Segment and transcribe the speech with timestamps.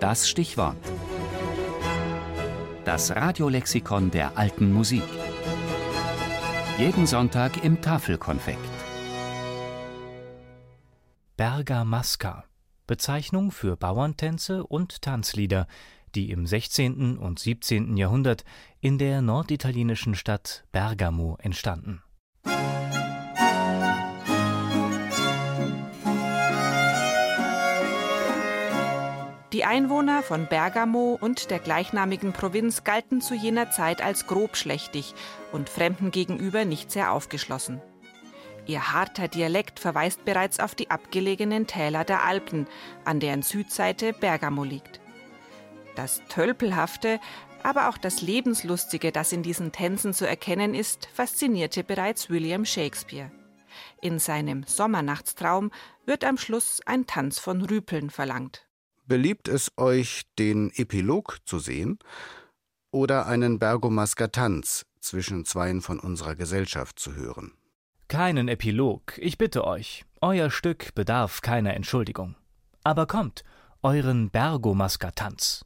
[0.00, 0.76] Das Stichwort.
[2.84, 5.02] Das Radiolexikon der alten Musik.
[6.76, 8.58] Jeden Sonntag im Tafelkonfekt.
[11.38, 12.44] Bergamasca.
[12.86, 15.66] Bezeichnung für Bauerntänze und Tanzlieder,
[16.14, 17.16] die im 16.
[17.16, 17.96] und 17.
[17.96, 18.44] Jahrhundert
[18.80, 22.02] in der norditalienischen Stadt Bergamo entstanden.
[29.66, 35.12] Einwohner von Bergamo und der gleichnamigen Provinz galten zu jener Zeit als grobschlächtig
[35.50, 37.82] und Fremden gegenüber nicht sehr aufgeschlossen.
[38.66, 42.68] Ihr harter Dialekt verweist bereits auf die abgelegenen Täler der Alpen,
[43.04, 45.00] an deren Südseite Bergamo liegt.
[45.96, 47.18] Das Tölpelhafte,
[47.64, 53.32] aber auch das Lebenslustige, das in diesen Tänzen zu erkennen ist, faszinierte bereits William Shakespeare.
[54.00, 55.72] In seinem Sommernachtstraum
[56.04, 58.65] wird am Schluss ein Tanz von Rüpeln verlangt.
[59.08, 62.00] Beliebt es euch, den Epilog zu sehen
[62.90, 67.52] oder einen Bergomasker Tanz zwischen zweien von unserer Gesellschaft zu hören?
[68.08, 70.04] Keinen Epilog, ich bitte euch.
[70.20, 72.34] Euer Stück bedarf keiner Entschuldigung.
[72.82, 73.44] Aber kommt,
[73.80, 75.64] euren Bergomasker Tanz.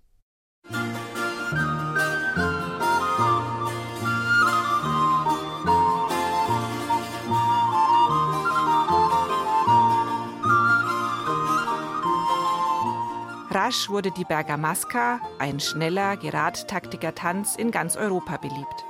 [13.53, 18.85] Rasch wurde die Bergamasca, ein schneller, geradtaktiger Tanz, in ganz Europa beliebt.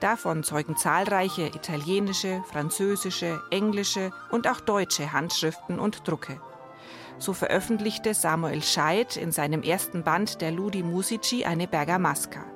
[0.00, 6.40] Davon zeugen zahlreiche italienische, französische, englische und auch deutsche Handschriften und Drucke.
[7.18, 12.46] So veröffentlichte Samuel Scheidt in seinem ersten Band der Ludi Musici eine Bergamasca.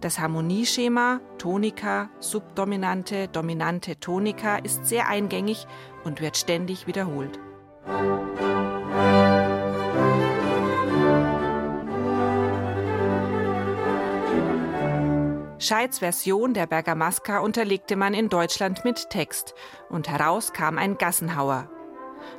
[0.00, 5.66] Das Harmonieschema Tonika, Subdominante, Dominante, Tonika ist sehr eingängig
[6.04, 7.40] und wird ständig wiederholt.
[15.60, 19.54] Scheids Version der Bergamasca unterlegte man in Deutschland mit Text
[19.88, 21.68] und heraus kam ein Gassenhauer.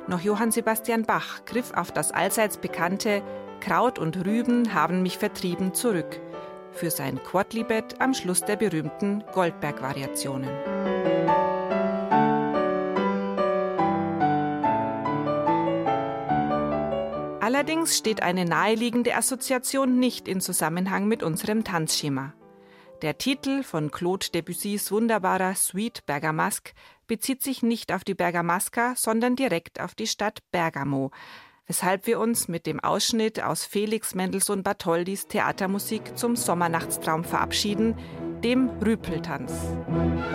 [0.08, 3.22] Noch Johann Sebastian Bach griff auf das allseits bekannte
[3.60, 6.18] Kraut und Rüben haben mich vertrieben zurück
[6.72, 10.48] für sein Quodlibet am Schluss der berühmten Goldberg-Variationen.
[17.40, 22.32] Allerdings steht eine naheliegende Assoziation nicht in Zusammenhang mit unserem Tanzschema.
[23.02, 26.74] Der Titel von Claude Debussys wunderbarer Suite Bergamasque
[27.06, 31.10] bezieht sich nicht auf die Bergamasca, sondern direkt auf die Stadt Bergamo,
[31.66, 37.96] weshalb wir uns mit dem Ausschnitt aus Felix Mendelssohn Bartholdis Theatermusik zum Sommernachtstraum verabschieden,
[38.44, 39.50] dem Rüpeltanz.
[39.88, 40.30] Musik